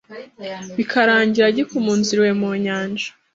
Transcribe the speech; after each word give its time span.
bikarangira 0.77 1.47
gikumunzuriwe 1.57 2.31
mu 2.41 2.49
nyanja 2.63 3.07